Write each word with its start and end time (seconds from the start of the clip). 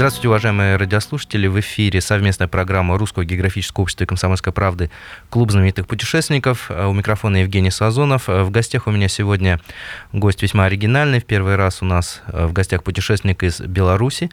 Здравствуйте, 0.00 0.28
уважаемые 0.28 0.76
радиослушатели. 0.76 1.46
В 1.46 1.60
эфире 1.60 2.00
совместная 2.00 2.48
программа 2.48 2.96
Русского 2.96 3.26
географического 3.26 3.82
общества 3.82 4.04
и 4.04 4.06
комсомольской 4.06 4.50
правды 4.50 4.90
«Клуб 5.28 5.50
знаменитых 5.50 5.86
путешественников». 5.86 6.70
У 6.70 6.94
микрофона 6.94 7.42
Евгений 7.42 7.70
Сазонов. 7.70 8.26
В 8.26 8.50
гостях 8.50 8.86
у 8.86 8.90
меня 8.92 9.08
сегодня 9.08 9.60
гость 10.14 10.40
весьма 10.40 10.64
оригинальный. 10.64 11.20
В 11.20 11.26
первый 11.26 11.56
раз 11.56 11.82
у 11.82 11.84
нас 11.84 12.22
в 12.28 12.50
гостях 12.54 12.82
путешественник 12.82 13.42
из 13.42 13.60
Беларуси. 13.60 14.30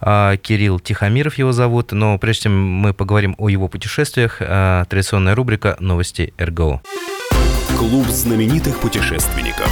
Кирилл 0.00 0.80
Тихомиров 0.80 1.38
его 1.38 1.52
зовут. 1.52 1.92
Но 1.92 2.18
прежде 2.18 2.42
чем 2.42 2.60
мы 2.60 2.92
поговорим 2.92 3.36
о 3.38 3.48
его 3.48 3.68
путешествиях, 3.68 4.38
традиционная 4.38 5.36
рубрика 5.36 5.76
«Новости 5.78 6.34
РГО». 6.36 6.82
Клуб 7.78 8.08
знаменитых 8.08 8.80
путешественников. 8.80 9.70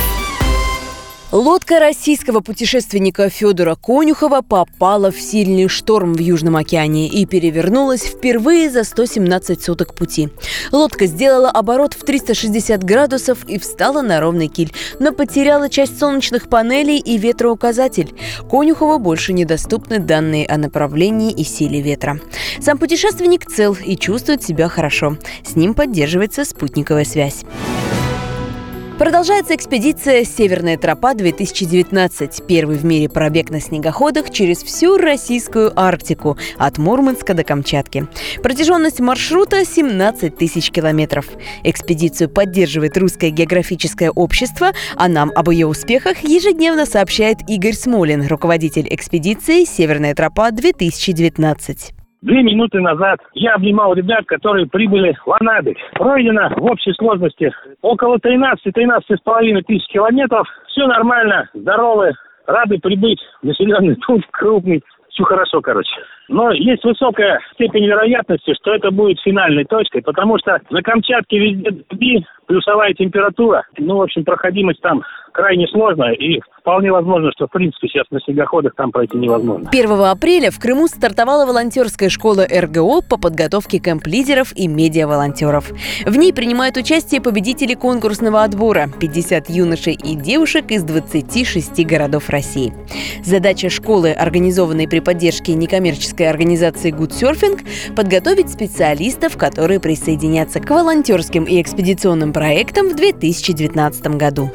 Лодка 1.35 1.81
российского 1.81 2.39
путешественника 2.39 3.29
Федора 3.29 3.75
Конюхова 3.75 4.41
попала 4.41 5.11
в 5.11 5.21
сильный 5.21 5.67
шторм 5.67 6.15
в 6.15 6.21
Южном 6.21 6.55
океане 6.55 7.09
и 7.09 7.27
перевернулась 7.27 8.03
впервые 8.03 8.71
за 8.71 8.85
117 8.85 9.61
суток 9.61 9.97
пути. 9.97 10.29
Лодка 10.71 11.07
сделала 11.07 11.51
оборот 11.51 11.95
в 11.95 12.05
360 12.05 12.85
градусов 12.85 13.49
и 13.49 13.59
встала 13.59 14.01
на 14.01 14.21
ровный 14.21 14.47
киль, 14.47 14.73
но 15.01 15.11
потеряла 15.11 15.69
часть 15.69 15.99
солнечных 15.99 16.49
панелей 16.49 16.99
и 16.99 17.19
ветроуказатель. 17.19 18.15
Конюхову 18.49 19.01
больше 19.01 19.33
недоступны 19.33 19.99
данные 19.99 20.47
о 20.47 20.57
направлении 20.57 21.33
и 21.33 21.43
силе 21.43 21.81
ветра. 21.81 22.21
Сам 22.61 22.79
путешественник 22.79 23.45
цел 23.51 23.77
и 23.85 23.97
чувствует 23.97 24.45
себя 24.45 24.69
хорошо. 24.69 25.19
С 25.45 25.57
ним 25.57 25.75
поддерживается 25.75 26.45
спутниковая 26.45 27.05
связь. 27.05 27.45
Продолжается 28.99 29.57
экспедиция 29.57 30.25
«Северная 30.25 30.79
тропа-2019». 30.79 32.47
Первый 32.47 32.77
в 32.77 32.85
мире 32.85 33.09
пробег 33.09 33.51
на 33.51 33.61
снегоходах 33.61 34.31
через 34.31 34.63
всю 34.63 34.99
российскую 34.99 35.73
Арктику, 35.79 36.39
от 36.59 36.79
Мурманска 36.79 37.35
до 37.35 37.43
Камчатки. 37.43 38.07
Протяженность 38.41 39.01
маршрута 39.01 39.65
17 39.65 40.37
тысяч 40.37 40.71
километров. 40.71 41.27
Экспедицию 41.65 42.31
поддерживает 42.31 42.97
Русское 42.97 43.31
географическое 43.31 44.13
общество, 44.13 44.73
а 44.95 45.09
нам 45.09 45.33
об 45.35 45.51
ее 45.51 45.67
успехах 45.67 46.21
ежедневно 46.21 46.87
сообщает 46.87 47.39
Игорь 47.49 47.75
Смолин, 47.75 48.25
руководитель 48.29 48.87
экспедиции 48.89 49.65
«Северная 49.65 50.15
тропа-2019». 50.15 52.04
Две 52.25 52.43
минуты 52.43 52.81
назад 52.81 53.21
я 53.35 53.53
обнимал 53.53 53.93
ребят, 53.93 54.25
которые 54.25 54.67
прибыли 54.67 55.15
в 55.27 55.31
Анадырь. 55.31 55.77
Пройдено 55.93 56.49
в 56.57 56.65
общей 56.65 56.93
сложности 56.95 57.53
около 57.83 58.17
13-13 58.17 59.03
с 59.15 59.21
половиной 59.21 59.63
тысяч 59.63 59.87
километров. 59.89 60.49
Все 60.69 60.87
нормально, 60.87 61.51
здоровы, 61.53 62.15
рады 62.47 62.79
прибыть. 62.79 63.21
Населенный 63.43 63.99
пункт 64.07 64.27
крупный. 64.31 64.83
Все 65.11 65.23
хорошо, 65.25 65.61
короче. 65.61 65.91
Но 66.29 66.51
есть 66.51 66.83
высокая 66.83 67.41
степень 67.53 67.85
вероятности, 67.85 68.55
что 68.55 68.75
это 68.75 68.91
будет 68.91 69.21
финальной 69.21 69.67
точкой, 69.67 70.01
потому 70.01 70.39
что 70.39 70.59
на 70.71 70.81
Камчатке 70.81 71.39
везде 71.39 71.71
дожди, 71.91 72.27
плюсовая 72.47 72.95
температура. 72.95 73.67
Ну, 73.79 73.97
в 73.97 74.03
общем, 74.03 74.25
проходимость 74.25 74.81
там 74.81 75.03
крайне 75.35 75.67
сложная, 75.67 76.13
и 76.13 76.41
вполне 76.61 76.93
возможно, 76.93 77.31
что, 77.33 77.47
в 77.47 77.51
принципе, 77.51 77.89
сейчас 77.89 78.05
на 78.11 78.21
снегоходах 78.21 78.75
там 78.77 78.93
пройти 78.93 79.19
невозможно. 79.19 79.69
1 79.69 79.91
апреля 80.05 80.51
в 80.51 80.61
Крыму 80.61 80.87
стартовала 80.87 81.45
волонтерская 81.45 82.09
школа 82.09 82.47
РГО 82.49 83.03
по 83.03 83.19
подготовке 83.19 83.79
кемп-лидеров 83.79 84.53
и 84.57 84.69
медиа-волонтеров. 84.69 85.73
В 86.07 86.17
ней 86.17 86.33
принимают 86.33 86.77
участие 86.77 87.21
победители 87.21 87.75
конкурсного 87.75 88.45
отбора– 88.45 88.87
50 89.01 89.51
юношей 89.51 89.95
и 89.95 90.15
девушек 90.15 90.71
из 90.71 90.85
26 90.85 91.85
городов 91.85 92.31
России. 92.31 92.73
Задача 93.25 93.71
школы, 93.71 94.13
организованной 94.13 94.87
при 94.89 95.01
поддержке 95.01 95.55
некоммерческой 95.55 96.31
организации 96.31 96.93
Good 96.93 97.11
Surfing, 97.11 97.95
подготовить 97.97 98.51
специалистов, 98.51 99.37
которые 99.37 99.81
присоединятся 99.81 100.61
к 100.61 100.71
волонтерским 100.71 101.45
и 101.45 101.61
экспедиционным 101.61 102.33
проектам 102.35 102.91
в 102.91 102.97
2019 102.97 104.07
году. 104.19 104.51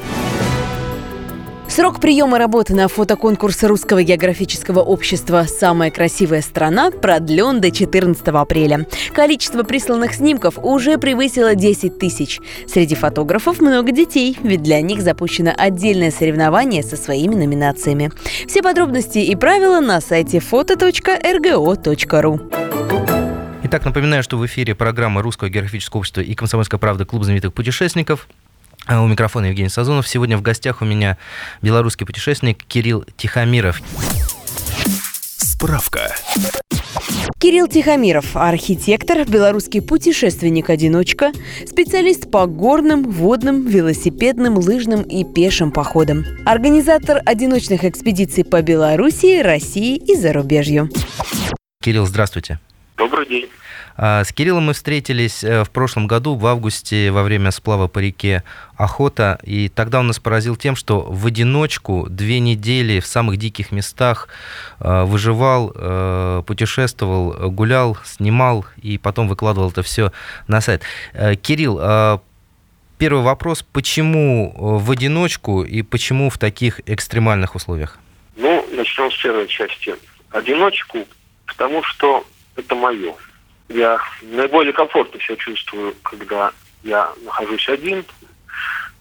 Срок 1.69 2.01
приема 2.01 2.37
работы 2.37 2.75
на 2.75 2.87
фотоконкурс 2.89 3.63
Русского 3.63 4.03
географического 4.03 4.81
общества 4.81 5.45
«Самая 5.47 5.91
красивая 5.91 6.41
страна» 6.41 6.91
продлен 6.91 7.61
до 7.61 7.71
14 7.71 8.27
апреля. 8.27 8.85
Количество 9.13 9.63
присланных 9.63 10.13
снимков 10.13 10.55
уже 10.61 10.97
превысило 10.97 11.55
10 11.55 11.97
тысяч. 11.97 12.41
Среди 12.67 12.95
фотографов 12.95 13.61
много 13.61 13.93
детей, 13.93 14.37
ведь 14.43 14.61
для 14.61 14.81
них 14.81 15.01
запущено 15.01 15.53
отдельное 15.55 16.11
соревнование 16.11 16.83
со 16.83 16.97
своими 16.97 17.35
номинациями. 17.35 18.11
Все 18.47 18.61
подробности 18.61 19.19
и 19.19 19.35
правила 19.35 19.79
на 19.79 20.01
сайте 20.01 20.39
foto.rgo.ru. 20.39 21.09
Итак, 23.69 23.85
напоминаю, 23.85 24.23
что 24.23 24.35
в 24.35 24.45
эфире 24.47 24.73
программа 24.73 25.21
Русского 25.21 25.47
географического 25.47 25.99
общества 25.99 26.21
и 26.21 26.33
«Комсомольская 26.33 26.79
правда. 26.79 27.05
Клуб 27.05 27.23
знаменитых 27.23 27.53
путешественников». 27.53 28.27
А 28.87 28.99
у 29.03 29.07
микрофона 29.07 29.45
Евгений 29.45 29.69
Сазонов. 29.69 30.07
Сегодня 30.07 30.39
в 30.39 30.41
гостях 30.41 30.81
у 30.81 30.85
меня 30.85 31.19
белорусский 31.61 32.03
путешественник 32.03 32.63
Кирилл 32.63 33.05
Тихомиров. 33.15 33.79
Справка. 35.37 36.15
Кирилл 37.37 37.67
Тихомиров– 37.67 38.25
архитектор, 38.35 39.23
белорусский 39.29 39.83
путешественник-одиночка, 39.83 41.31
специалист 41.67 42.31
по 42.31 42.47
горным, 42.47 43.03
водным, 43.03 43.67
велосипедным, 43.67 44.57
лыжным 44.57 45.03
и 45.03 45.23
пешим 45.23 45.71
походам. 45.71 46.25
Организатор 46.43 47.21
одиночных 47.23 47.83
экспедиций 47.83 48.43
по 48.43 48.63
Белоруссии, 48.63 49.43
России 49.43 49.95
и 49.95 50.15
зарубежью. 50.15 50.89
Кирилл, 51.83 52.07
здравствуйте. 52.07 52.59
Добрый 52.99 53.25
день. 53.25 53.49
А, 53.95 54.25
с 54.25 54.33
Кириллом 54.33 54.65
мы 54.65 54.73
встретились 54.73 55.41
э, 55.41 55.63
в 55.63 55.69
прошлом 55.69 56.05
году, 56.05 56.35
в 56.35 56.45
августе, 56.45 57.11
во 57.11 57.23
время 57.23 57.49
сплава 57.51 57.87
по 57.87 57.99
реке 57.99 58.43
Охота. 58.75 59.39
И 59.43 59.69
тогда 59.69 60.01
он 60.01 60.07
нас 60.07 60.19
поразил 60.19 60.57
тем, 60.57 60.75
что 60.75 60.99
в 60.99 61.25
одиночку 61.25 62.07
две 62.09 62.41
недели 62.41 62.99
в 62.99 63.05
самых 63.05 63.37
диких 63.37 63.71
местах 63.71 64.27
э, 64.81 65.03
выживал, 65.05 65.71
э, 65.73 66.43
путешествовал, 66.45 67.49
гулял, 67.49 67.97
снимал 68.03 68.65
и 68.81 68.97
потом 68.97 69.29
выкладывал 69.29 69.69
это 69.69 69.81
все 69.81 70.11
на 70.49 70.59
сайт. 70.59 70.83
Кирилл, 71.41 72.21
первый 72.97 73.23
вопрос. 73.23 73.63
Почему 73.63 74.53
в 74.57 74.91
одиночку 74.91 75.63
и 75.63 75.83
почему 75.83 76.29
в 76.29 76.37
таких 76.37 76.81
экстремальных 76.85 77.55
условиях? 77.55 77.97
Ну, 78.35 78.67
начнем 78.73 79.09
с 79.09 79.17
первой 79.21 79.47
части. 79.47 79.95
Одиночку, 80.31 81.07
потому 81.45 81.81
что 81.83 82.25
это 82.59 82.75
мое 82.75 83.15
я 83.69 83.99
наиболее 84.21 84.73
комфортно 84.73 85.19
себя 85.21 85.35
чувствую, 85.37 85.95
когда 86.03 86.51
я 86.83 87.11
нахожусь 87.23 87.69
один, 87.69 88.03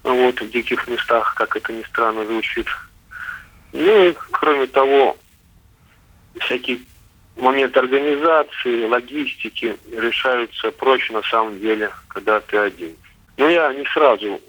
вот, 0.02 0.40
в 0.40 0.50
диких 0.50 0.86
местах, 0.86 1.34
как 1.34 1.56
это 1.56 1.72
ни 1.72 1.82
странно 1.84 2.24
звучит. 2.24 2.66
Ну 3.72 4.08
и, 4.08 4.14
кроме 4.30 4.66
того, 4.66 5.16
всякие 6.38 6.80
моменты 7.36 7.78
организации, 7.78 8.86
логистики 8.86 9.76
решаются 9.90 10.70
проще 10.72 11.12
на 11.12 11.22
самом 11.22 11.58
деле, 11.58 11.90
когда 12.08 12.40
ты 12.40 12.56
один. 12.58 12.94
Но 13.36 13.48
я 13.48 13.72
не 13.72 13.84
сразу 13.86 14.40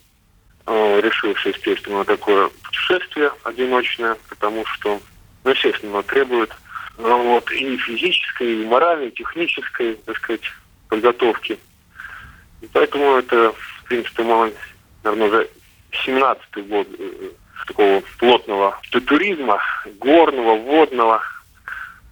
э, 0.66 1.02
решился, 1.02 1.50
естественно, 1.50 2.00
на 2.00 2.06
такое 2.06 2.50
путешествие 2.64 3.32
одиночное, 3.44 4.18
потому 4.28 4.66
что, 4.66 5.00
ну, 5.44 5.52
естественно, 5.52 6.04
требует 6.04 6.52
вот, 7.00 7.52
и 7.52 7.78
физической, 7.78 8.62
и 8.62 8.66
моральной, 8.66 9.08
и 9.08 9.16
технической, 9.16 9.96
так 10.06 10.18
сказать, 10.18 10.42
подготовки. 10.90 11.58
И 12.62 12.68
поэтому 12.74 13.16
это, 13.16 13.54
в 13.54 13.84
принципе, 13.86 14.24
мой, 14.24 14.54
наверное, 15.04 15.28
уже 15.28 15.50
17-й 16.06 16.62
год 16.64 16.88
э, 17.00 17.30
такого 17.68 18.02
плотного 18.20 18.80
туризма, 18.92 19.60
горного, 20.00 20.56
водного. 20.58 21.22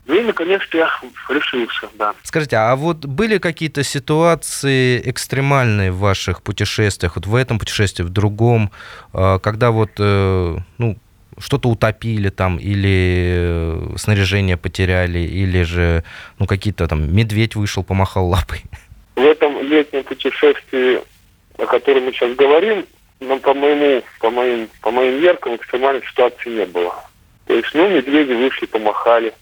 Ну 0.05 0.15
и, 0.15 0.23
наконец-то, 0.23 0.77
я 0.77 0.89
решился, 1.27 1.89
да. 1.95 2.13
Скажите, 2.23 2.55
а 2.55 2.73
вот 2.77 3.05
были 3.05 3.39
какие-то 3.39 3.83
ситуации 3.83 5.01
экстремальные 5.03 5.91
в 5.91 5.99
ваших 5.99 6.41
путешествиях, 6.41 7.17
вот 7.17 7.25
в 7.25 7.35
этом 7.35 7.59
путешествии, 7.59 8.03
в 8.03 8.09
другом, 8.09 8.71
э, 9.13 9.39
когда 9.43 9.71
вот, 9.71 9.91
э, 9.99 10.57
ну, 10.77 10.97
что-то 11.39 11.69
утопили 11.69 12.29
там, 12.29 12.57
или 12.57 13.93
э, 13.93 13.97
снаряжение 13.97 14.57
потеряли, 14.57 15.19
или 15.19 15.63
же 15.63 16.03
ну, 16.39 16.45
какие-то 16.45 16.87
там 16.87 17.15
медведь 17.15 17.55
вышел, 17.55 17.83
помахал 17.83 18.27
лапой. 18.27 18.63
В 19.15 19.21
этом 19.21 19.61
летнем 19.61 20.03
путешествии, 20.03 21.01
о 21.57 21.65
котором 21.65 22.05
мы 22.05 22.11
сейчас 22.11 22.35
говорим, 22.35 22.85
но 23.19 23.39
по 23.39 23.53
моему, 23.53 24.03
по 24.19 24.29
моим, 24.29 24.69
по 24.81 24.91
моим 24.91 25.21
меркам 25.21 25.55
экстремальной 25.55 26.05
ситуации 26.05 26.49
не 26.49 26.65
было. 26.65 26.93
То 27.45 27.53
есть, 27.53 27.73
ну, 27.73 27.89
медведи 27.89 28.33
вышли, 28.33 28.65
помахали, 28.65 29.33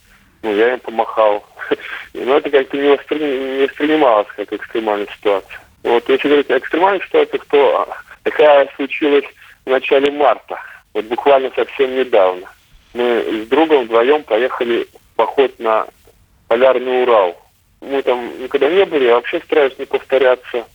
ну, 0.43 0.55
я 0.55 0.73
им 0.73 0.79
помахал. 0.79 1.45
Но 2.13 2.37
это 2.37 2.49
как-то 2.49 2.77
не, 2.77 2.89
воспри... 2.89 3.17
не 3.19 3.65
воспринималось 3.65 4.27
как 4.35 4.53
экстремальная 4.53 5.07
ситуация. 5.17 5.59
Вот 5.83 6.07
если 6.07 6.27
говорить 6.27 6.49
о 6.51 6.57
экстремальных 6.57 7.03
ситуациях, 7.05 7.45
то 7.49 7.81
а, 7.81 7.97
такая 8.23 8.69
случилась 8.75 9.25
в 9.65 9.69
начале 9.69 10.11
марта, 10.11 10.59
вот 10.95 11.05
буквально 11.05 11.51
совсем 11.53 11.93
недавно. 11.93 12.47
Мы 12.93 13.43
с 13.43 13.47
другом 13.49 13.83
вдвоем 13.83 14.23
поехали 14.23 14.87
в 14.93 15.15
поход 15.17 15.51
на 15.59 15.85
Полярный 16.47 17.03
Урал. 17.03 17.37
Мы 17.81 18.01
там 18.01 18.41
никогда 18.41 18.69
не 18.69 18.85
были, 18.85 19.07
я 19.07 19.15
вообще 19.15 19.41
стараюсь 19.41 19.77
не 19.77 19.85
повторяться. 19.85 20.65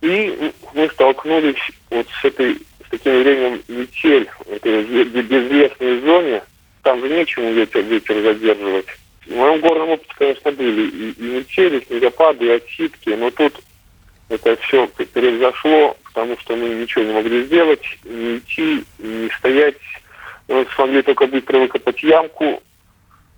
И 0.00 0.52
мы 0.72 0.88
столкнулись 0.88 1.60
вот 1.90 2.06
с 2.08 2.24
этой 2.24 2.54
с 2.54 2.90
таким 2.90 3.18
явлением 3.18 3.62
метель, 3.68 4.30
в 4.46 4.52
этой 4.52 4.82
безвестной 4.82 6.00
зоне. 6.00 6.42
Там 6.82 7.00
же 7.00 7.10
нечему 7.10 7.52
ветер, 7.52 7.82
ветер 7.82 8.22
задерживать. 8.22 8.86
В 9.26 9.34
моем 9.34 9.60
горном 9.60 9.90
опыте, 9.90 10.14
конечно, 10.16 10.52
были 10.52 10.88
и, 10.88 11.10
и 11.10 11.22
метели, 11.22 11.80
и 11.80 11.86
снегопады, 11.86 12.46
и 12.46 12.50
отсидки, 12.50 13.10
но 13.10 13.30
тут 13.30 13.52
это 14.28 14.56
все 14.56 14.86
произошло, 14.88 15.96
потому 16.04 16.36
что 16.38 16.56
мы 16.56 16.68
ничего 16.70 17.04
не 17.04 17.12
могли 17.12 17.44
сделать, 17.44 17.84
не 18.04 18.38
идти, 18.38 18.84
не 18.98 19.30
стоять. 19.30 19.76
Мы 20.48 20.66
смогли 20.74 21.02
только 21.02 21.26
быстро 21.26 21.58
выкопать 21.58 22.02
ямку, 22.02 22.62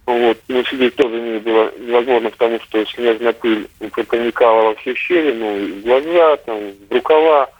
вот. 0.06 0.38
Но 0.48 0.62
сидеть 0.64 0.96
тоже 0.96 1.20
не 1.20 1.38
было 1.38 1.70
невозможно, 1.78 2.30
потому 2.30 2.58
что 2.60 2.82
снежная 2.86 3.34
пыль 3.34 3.68
проникала 4.08 4.68
во 4.68 4.74
все 4.76 4.94
щели, 4.94 5.32
ну, 5.32 5.58
и 5.58 5.72
в 5.72 5.82
глаза, 5.82 6.36
там, 6.38 6.58
в 6.88 6.92
рукава. 6.92 7.50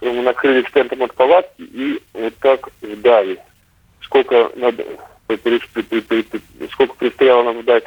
Мы 0.00 0.22
накрыли 0.22 0.62
тентом 0.72 1.02
от 1.02 1.12
палатки 1.12 1.60
и 1.60 2.00
вот 2.14 2.32
так 2.40 2.68
ждали. 2.82 3.38
Сколько 4.00 4.50
надо, 4.54 4.86
сколько 6.70 6.94
предстояло 6.94 7.42
нам 7.42 7.60
ждать, 7.60 7.84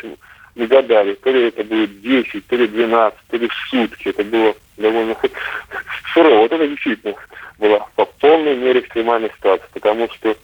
не 0.56 0.68
гадали. 0.68 1.16
То 1.16 1.30
ли 1.30 1.48
это 1.48 1.64
будет 1.64 2.02
10, 2.02 2.46
то 2.48 2.56
ли 2.56 2.68
12, 2.68 3.20
то 3.30 3.38
ли 3.38 3.50
сутки. 3.70 4.10
Это 4.10 4.24
было 4.24 4.56
довольно 4.78 5.16
сурово. 6.14 6.42
Вот 6.42 6.52
это 6.52 6.68
действительно 6.68 7.16
была 7.58 7.88
по 7.96 8.06
полной 8.06 8.56
мере 8.56 8.82
экстремальная 8.82 9.30
ситуация, 9.30 9.70
потому 9.74 10.10
что 10.10 10.36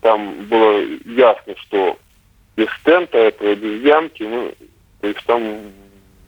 там 0.00 0.44
было 0.46 0.80
ясно, 1.04 1.54
что 1.56 1.98
без 2.56 2.68
тента 2.84 3.18
этого, 3.18 3.54
без 3.54 3.82
ямки, 3.82 4.22
ну, 4.22 4.52
то 5.00 5.08
есть 5.08 5.24
там 5.26 5.60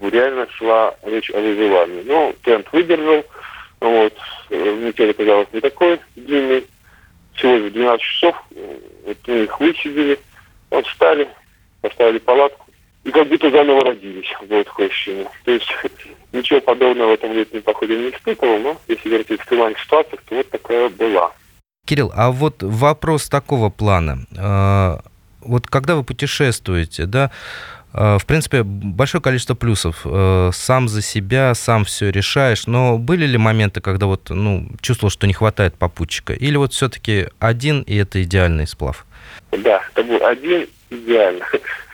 реально 0.00 0.48
шла 0.50 0.94
речь 1.04 1.30
о 1.30 1.40
выживании. 1.40 2.02
Ну, 2.04 2.34
тент 2.44 2.66
выдержал, 2.72 3.24
вот, 3.80 4.14
метель 4.50 5.10
оказалась 5.10 5.48
не 5.52 5.60
такой 5.60 6.00
длинный, 6.16 6.66
всего 7.34 7.56
лишь 7.56 7.72
12 7.72 8.02
часов, 8.04 8.44
вот 9.06 9.16
мы 9.26 9.44
их 9.44 9.60
высидели, 9.60 10.18
вот 10.70 10.86
встали, 10.86 11.28
поставили 11.80 12.18
палатку, 12.18 12.66
и 13.08 13.10
как 13.10 13.26
будто 13.26 13.50
заново 13.50 13.84
родились, 13.84 14.30
было 14.46 14.62
такое 14.64 14.88
ощущение. 14.88 15.26
То 15.44 15.52
есть 15.52 15.68
ничего 16.32 16.60
подобного 16.60 17.12
в 17.12 17.14
этом 17.14 17.32
летнем 17.32 17.62
походе 17.62 17.96
не 17.96 18.10
испытывал, 18.10 18.58
но 18.58 18.76
если 18.86 19.08
говорить 19.08 19.30
о 19.30 19.34
экстремальных 19.36 19.80
ситуациях, 19.80 20.20
то 20.28 20.34
вот 20.34 20.50
такая 20.50 20.88
была. 20.90 21.32
Кирилл, 21.86 22.12
а 22.14 22.30
вот 22.30 22.62
вопрос 22.62 23.30
такого 23.30 23.70
плана. 23.70 24.26
А, 24.36 25.00
вот 25.40 25.66
когда 25.68 25.96
вы 25.96 26.04
путешествуете, 26.04 27.06
да, 27.06 27.30
э, 27.94 28.18
в 28.18 28.26
принципе, 28.26 28.62
большое 28.62 29.22
количество 29.22 29.54
плюсов. 29.54 30.02
Э, 30.04 30.50
сам 30.52 30.86
за 30.88 31.00
себя, 31.00 31.54
сам 31.54 31.86
все 31.86 32.10
решаешь. 32.10 32.66
Но 32.66 32.98
были 32.98 33.24
ли 33.24 33.38
моменты, 33.38 33.80
когда 33.80 34.04
вот, 34.04 34.28
ну, 34.28 34.68
чувствовал, 34.82 35.10
что 35.10 35.26
не 35.26 35.32
хватает 35.32 35.76
попутчика? 35.76 36.34
Или 36.34 36.56
вот 36.58 36.74
все-таки 36.74 37.28
один, 37.38 37.80
и 37.80 37.96
это 37.96 38.22
идеальный 38.22 38.66
сплав? 38.66 39.06
Да, 39.50 39.80
это 39.94 40.04
был 40.04 40.26
один 40.26 40.66
идеально. 40.90 41.46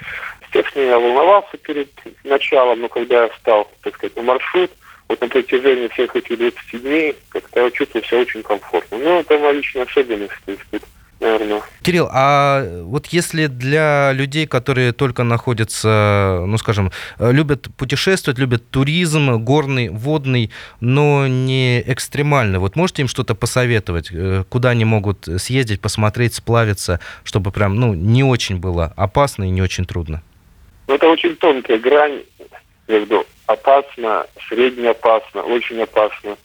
Естественно, 0.54 0.84
я 0.84 0.98
волновался 1.00 1.56
перед 1.56 1.90
началом, 2.22 2.80
но 2.80 2.88
когда 2.88 3.24
я 3.24 3.30
стал, 3.40 3.68
так 3.82 3.96
сказать, 3.96 4.14
на 4.16 4.22
маршрут, 4.22 4.70
вот 5.08 5.20
на 5.20 5.28
протяжении 5.28 5.88
всех 5.88 6.14
этих 6.14 6.38
20 6.38 6.82
дней, 6.82 7.16
как-то 7.30 7.64
я 7.64 7.70
чувствовал 7.72 8.06
себя 8.06 8.20
очень 8.20 8.42
комфортно. 8.42 8.98
Ну, 8.98 9.20
это 9.20 9.36
моя 9.36 9.52
личная 9.52 9.82
особенность, 9.82 10.32
то 10.46 10.52
есть 10.52 10.84
наверное. 11.20 11.62
Кирилл, 11.82 12.08
а 12.12 12.82
вот 12.82 13.06
если 13.06 13.46
для 13.46 14.12
людей, 14.12 14.46
которые 14.46 14.92
только 14.92 15.24
находятся, 15.24 16.44
ну, 16.46 16.56
скажем, 16.58 16.92
любят 17.18 17.68
путешествовать, 17.76 18.38
любят 18.38 18.70
туризм, 18.70 19.38
горный, 19.38 19.88
водный, 19.88 20.50
но 20.80 21.26
не 21.26 21.80
экстремальный, 21.80 22.60
вот 22.60 22.76
можете 22.76 23.02
им 23.02 23.08
что-то 23.08 23.34
посоветовать, 23.34 24.10
э, 24.12 24.44
куда 24.48 24.70
они 24.70 24.84
могут 24.84 25.28
съездить, 25.38 25.80
посмотреть, 25.80 26.34
сплавиться, 26.34 27.00
чтобы 27.24 27.50
прям, 27.50 27.74
ну, 27.74 27.94
не 27.94 28.22
очень 28.22 28.58
было 28.58 28.92
опасно 28.96 29.44
и 29.44 29.50
не 29.50 29.62
очень 29.62 29.84
трудно? 29.84 30.22
Ну, 30.86 30.94
это 30.94 31.08
очень 31.08 31.36
тонкая 31.36 31.78
грань 31.78 32.22
между 32.88 33.26
опасно, 33.46 34.26
средне 34.48 34.90
опасно, 34.90 35.42
очень 35.42 35.80
опасно. 35.82 36.36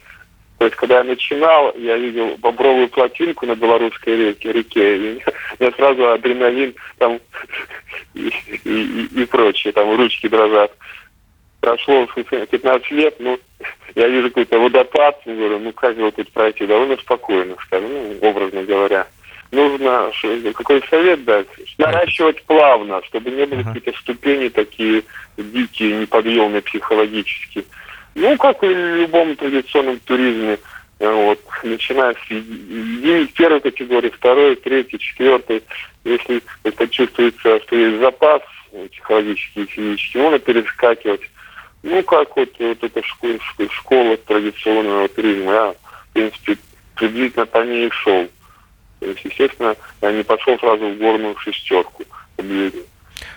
То 0.58 0.66
есть, 0.66 0.76
когда 0.76 0.98
я 0.98 1.04
начинал, 1.06 1.74
я 1.78 1.98
видел 1.98 2.36
бобровую 2.38 2.90
плотинку 2.90 3.46
на 3.46 3.56
белорусской 3.56 4.16
реке, 4.16 4.52
реке 4.52 4.98
и 4.98 5.24
у 5.60 5.64
меня 5.64 5.72
сразу 5.76 6.10
адреналин 6.12 6.76
там 6.98 7.20
и, 8.14 8.32
и, 8.66 9.22
и, 9.22 9.26
прочее, 9.26 9.74
там 9.74 9.96
ручки 9.96 10.28
дрожат. 10.28 10.72
Прошло 11.62 12.08
15 12.52 12.92
лет, 12.92 13.16
ну, 13.20 13.40
я 13.96 14.08
вижу 14.08 14.30
какой-то 14.30 14.60
водопад, 14.60 15.22
говорю, 15.26 15.60
ну 15.60 15.72
как 15.74 15.98
его 15.98 16.12
тут 16.12 16.32
пройти? 16.32 16.66
Довольно 16.66 16.98
спокойно, 16.98 17.56
скажем, 17.66 17.90
ну, 17.92 18.30
образно 18.30 18.64
говоря. 18.64 19.08
Нужно 19.52 20.12
какой 20.54 20.84
совет 20.90 21.24
дать? 21.24 21.48
Наращивать 21.78 22.44
плавно, 22.44 23.02
чтобы 23.06 23.32
не 23.32 23.46
были 23.46 23.64
какие-то 23.64 23.98
ступени 24.00 24.50
такие 24.50 25.04
дикие, 25.38 26.02
неподъемные 26.02 26.62
психологически. 26.62 27.66
Ну, 28.16 28.38
как 28.38 28.64
и 28.64 28.68
в 28.68 28.96
любом 28.98 29.36
традиционном 29.36 30.00
туризме, 30.00 30.60
э, 31.00 31.12
вот, 31.12 31.40
начиная 31.64 32.14
с 32.14 33.28
первой 33.32 33.62
категории, 33.62 34.10
второй, 34.10 34.56
третьей, 34.56 35.00
четвертой, 35.00 35.64
если 36.04 36.42
это 36.64 36.88
чувствуется, 36.88 37.60
что 37.62 37.76
есть 37.76 38.00
запас 38.00 38.42
психологический 38.92 39.64
и 39.64 39.66
физический, 39.66 40.20
можно 40.20 40.40
перескакивать. 40.40 41.22
Ну, 41.82 42.04
как 42.04 42.36
вот, 42.36 42.50
вот 42.60 42.84
эта 42.84 43.04
школа, 43.04 43.40
школа 43.72 44.18
традиционного 44.18 45.08
туризма, 45.08 45.54
я, 45.54 45.72
в 45.72 46.14
принципе, 46.14 46.58
приблизительно 46.96 47.46
по 47.46 47.64
ней 47.64 47.90
шел. 47.92 48.28
То 49.00 49.06
есть, 49.08 49.24
естественно, 49.24 49.76
я 50.02 50.12
не 50.12 50.24
пошел 50.24 50.58
сразу 50.60 50.90
в 50.90 50.98
горную 50.98 51.38
шестерку. 51.38 52.04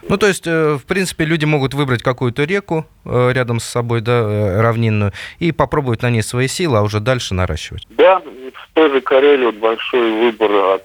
Ну, 0.08 0.18
то 0.18 0.26
есть, 0.26 0.46
э, 0.46 0.74
в 0.74 0.84
принципе, 0.84 1.24
люди 1.24 1.44
могут 1.44 1.74
выбрать 1.74 2.02
какую-то 2.02 2.44
реку 2.44 2.86
э, 3.04 3.32
рядом 3.32 3.60
с 3.60 3.64
собой, 3.64 4.00
да, 4.00 4.20
э, 4.20 4.60
равнинную, 4.60 5.12
и 5.38 5.52
попробовать 5.52 6.02
на 6.02 6.10
ней 6.10 6.22
свои 6.22 6.48
силы, 6.48 6.78
а 6.78 6.82
уже 6.82 7.00
дальше 7.00 7.34
наращивать. 7.34 7.86
Да, 7.90 8.18
в 8.20 8.74
той 8.74 8.90
же 8.90 9.00
Карелии 9.00 9.46
вот 9.46 9.56
большой 9.56 10.12
выбор 10.12 10.50
от 10.74 10.82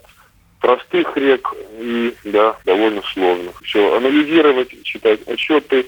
простых 0.60 1.15
рек 1.17 1.53
и, 1.79 2.13
да, 2.25 2.55
довольно 2.65 3.01
сложных. 3.13 3.62
Все, 3.63 3.96
анализировать, 3.96 4.69
читать 4.84 5.27
отчеты 5.27 5.86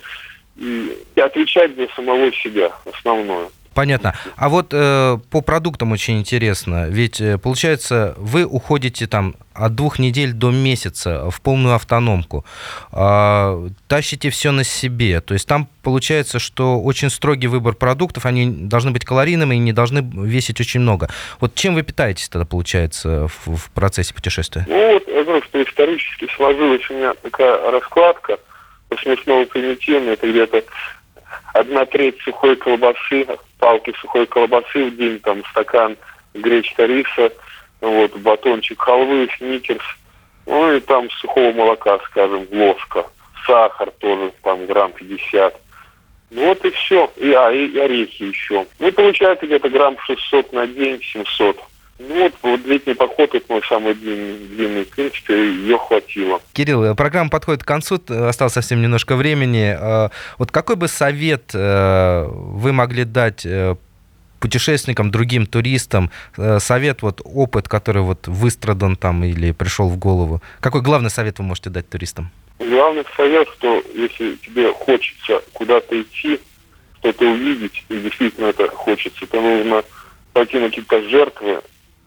и, 0.58 0.98
и 1.15 1.19
отвечать 1.19 1.75
за 1.75 1.88
самого 1.96 2.31
себя, 2.34 2.72
основное. 2.91 3.50
Понятно. 3.79 4.13
А 4.36 4.50
вот 4.50 4.74
э, 4.74 5.17
по 5.31 5.39
продуктам 5.39 5.93
очень 5.93 6.19
интересно. 6.19 6.89
Ведь, 6.89 7.21
э, 7.21 7.38
получается, 7.38 8.13
вы 8.17 8.43
уходите 8.43 9.07
там 9.07 9.36
от 9.53 9.74
двух 9.74 10.00
недель 10.00 10.33
до 10.33 10.51
месяца 10.51 11.31
в 11.31 11.39
полную 11.39 11.75
автономку. 11.75 12.43
Э, 12.91 13.69
тащите 13.88 14.31
все 14.31 14.51
на 14.51 14.65
себе. 14.65 15.21
То 15.21 15.33
есть 15.33 15.48
там 15.48 15.69
получается, 15.81 16.39
что 16.39 16.81
очень 16.81 17.09
строгий 17.09 17.48
выбор 17.48 17.74
продуктов, 17.74 18.25
они 18.25 18.48
должны 18.50 18.91
быть 18.91 19.05
калорийными 19.05 19.55
и 19.55 19.59
не 19.59 19.71
должны 19.71 20.01
весить 20.27 20.59
очень 20.59 20.81
много. 20.81 21.07
Вот 21.39 21.55
чем 21.55 21.75
вы 21.75 21.83
питаетесь 21.83 22.27
тогда, 22.27 22.45
получается, 22.45 23.29
в, 23.29 23.55
в 23.55 23.71
процессе 23.71 24.13
путешествия? 24.13 24.65
Ну, 24.67 24.91
вот, 24.91 25.07
я 25.07 25.24
говорю, 25.24 25.41
что 25.45 25.63
исторически 25.63 26.27
сложилась 26.36 26.81
у 26.89 26.95
меня 26.95 27.13
такая 27.13 27.71
раскладка, 27.71 28.39
смешного 29.01 29.45
примитивная, 29.45 30.15
это 30.15 30.29
где-то 30.29 30.63
одна 31.53 31.86
треть 31.86 32.19
сухой 32.24 32.57
колбасы, 32.57 33.25
палки 33.60 33.94
сухой 34.01 34.25
колбасы 34.25 34.86
в 34.86 34.96
день, 34.96 35.20
там 35.20 35.44
стакан 35.51 35.98
гречка 36.34 36.86
риса, 36.86 37.32
вот, 37.82 38.16
батончик 38.18 38.82
халвы, 38.82 39.30
сникерс, 39.38 39.86
ну 40.46 40.74
и 40.74 40.80
там 40.80 41.10
сухого 41.12 41.51
молока, 41.54 42.00
скажем, 42.06 42.48
ложка, 42.51 43.06
сахар 43.46 43.92
тоже 44.00 44.32
там 44.44 44.66
грамм 44.66 44.92
50. 44.94 45.62
Ну 46.32 46.48
вот 46.48 46.63
и 46.63 46.70
все. 46.72 47.12
И, 47.18 47.32
а, 47.34 47.51
и, 47.51 47.68
и 47.68 47.80
орехи 47.80 48.24
еще. 48.24 48.66
Ну, 48.80 48.92
получается 48.92 49.46
где-то 49.46 49.70
грамм 49.70 49.98
600 50.06 50.54
на 50.54 50.68
день, 50.68 51.01
700. 51.01 51.60
Ну 52.00 52.24
вот, 52.24 52.34
вот 52.41 52.65
летний 52.65 52.94
поход, 52.94 53.36
это 53.36 53.46
мой 53.50 53.62
самый 53.68 53.94
длинный, 53.94 54.38
длинный, 54.48 54.86
в 54.86 54.89
принципе, 54.89 55.34
ее 55.34 55.77
хватило. 55.77 56.41
Кирилл, 56.53 56.96
программа 56.96 57.29
подходит 57.29 57.63
к 57.63 57.68
концу, 57.68 58.00
осталось 58.08 58.53
совсем 58.53 58.82
немножко 58.82 59.18
времени. 59.18 59.75
А, 59.77 60.10
вот 60.38 60.50
какой 60.50 60.77
бы 60.77 60.88
совет 60.88 61.51
э, 61.53 62.25
вы 62.25 62.72
могли 62.72 63.03
дать 63.03 63.46
э, 63.46 63.75
путешественникам, 64.39 65.12
другим 65.12 65.46
туристам, 65.46 66.10
э, 66.38 66.60
совет, 66.60 67.01
вот 67.01 67.22
опыт, 67.25 67.68
который 67.68 68.01
вот 68.01 68.29
выстрадан 68.29 68.96
там 68.96 69.25
или 69.25 69.51
пришел 69.51 69.89
в 69.89 69.98
голову? 69.98 70.41
Какой 70.62 70.82
главный 70.82 71.10
совет 71.10 71.39
вы 71.39 71.44
можете 71.44 71.70
дать 71.70 71.89
туристам? 71.89 72.32
Главный 72.60 73.03
совет, 73.18 73.50
что 73.58 73.84
если 73.94 74.36
тебе 74.36 74.72
хочется 74.72 75.41
куда-то 75.51 76.01
идти, 76.01 76.39
что-то 77.00 77.25
увидеть, 77.25 77.84
и 77.89 77.98
действительно 77.98 78.48
это 78.48 78.70
хочется, 78.70 79.27
то 79.27 79.41
нужно 79.41 79.84
пойти 80.32 80.60
на 80.60 80.70
какие-то 80.70 81.01
жертвы, 81.10 81.62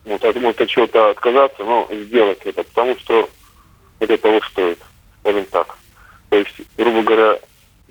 вот, 0.05 0.25
от, 0.25 0.37
может, 0.37 0.61
от 0.61 0.69
чего-то 0.69 1.11
отказаться, 1.11 1.65
но 1.65 1.89
сделать 1.91 2.41
это, 2.45 2.63
потому 2.65 2.99
что 2.99 3.29
это 4.01 4.19
того 4.19 4.41
стоит, 4.43 4.79
скажем 5.21 5.45
так. 5.47 5.79
То 6.31 6.39
есть, 6.39 6.55
грубо 6.77 7.03
говоря, 7.03 7.39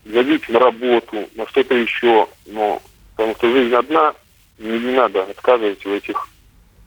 забить 0.06 0.50
на 0.50 0.60
работу, 0.60 1.30
на 1.36 1.48
что-то 1.48 1.76
еще, 1.76 2.28
но 2.48 2.82
потому 3.16 3.36
что 3.36 3.52
жизнь 3.52 3.74
одна, 3.74 4.14
не, 4.58 4.80
не 4.80 4.92
надо 4.94 5.24
отказывать 5.24 5.84
в 5.86 5.92
этих 5.92 6.28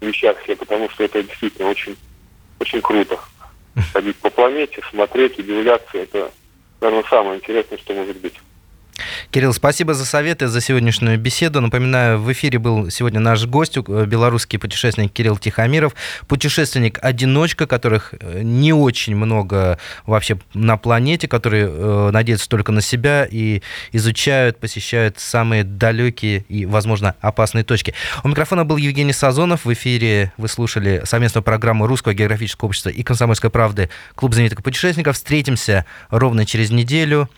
вещах 0.01 0.37
все, 0.43 0.57
потому 0.57 0.89
что 0.91 1.05
это 1.05 1.23
действительно 1.23 1.71
очень, 1.71 1.97
очень 2.61 2.83
круто. 2.83 3.19
Ходить 3.93 4.17
по 4.17 4.31
планете, 4.31 4.83
смотреть, 4.91 5.39
удивляться, 5.39 5.99
это, 5.99 6.31
наверное, 6.81 7.09
самое 7.09 7.39
интересное, 7.39 7.79
что 7.79 7.95
может 7.95 8.17
быть. 8.19 8.35
Кирилл, 9.35 9.53
спасибо 9.53 9.95
за 9.95 10.05
советы, 10.05 10.47
за 10.47 10.61
сегодняшнюю 10.61 11.19
беседу. 11.19 11.61
Напоминаю, 11.61 12.21
в 12.21 12.31
эфире 12.31 12.61
был 12.61 12.89
сегодня 12.91 13.19
наш 13.19 13.45
гость, 13.47 13.77
э, 13.77 14.05
белорусский 14.07 14.61
путешественник 14.61 15.13
Кирилл 15.13 15.39
Тихомиров, 15.39 15.97
путешественник-одиночка, 16.29 17.67
которых 17.67 18.15
э, 18.21 18.43
не 18.45 18.73
очень 18.73 19.17
много 19.17 19.81
вообще 20.07 20.39
на 20.55 20.77
планете, 20.77 21.27
которые 21.27 21.67
э, 21.69 22.11
надеются 22.13 22.49
только 22.49 22.71
на 22.71 22.81
себя 22.81 23.27
и 23.29 23.63
изучают, 23.91 24.61
посещают 24.61 25.19
самые 25.19 25.65
далекие 25.65 26.45
и, 26.49 26.65
возможно, 26.65 27.17
опасные 27.21 27.65
точки. 27.65 27.93
У 28.23 28.29
микрофона 28.29 28.65
был 28.65 28.77
Евгений 28.77 29.13
Сазонов. 29.13 29.65
В 29.65 29.73
эфире 29.73 30.33
вы 30.37 30.47
слушали 30.47 31.03
совместную 31.07 31.43
программу 31.43 31.89
Русского 31.89 32.15
географического 32.15 32.69
общества 32.69 32.91
и 32.91 33.03
Комсомольской 33.03 33.51
правды 33.51 33.91
«Клуб 34.15 34.33
знаменитых 34.33 34.63
путешественников». 34.63 35.17
Встретимся 35.17 35.87
ровно 36.11 36.47
через 36.47 36.71
неделю. 36.71 37.29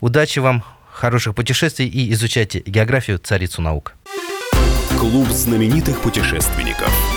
Удачи 0.00 0.38
вам, 0.38 0.64
хороших 0.94 1.34
путешествий 1.34 1.88
и 1.88 2.12
изучайте 2.12 2.62
географию 2.64 3.18
царицу 3.18 3.60
наук. 3.60 3.94
Клуб 4.98 5.28
знаменитых 5.28 6.00
путешественников. 6.00 7.13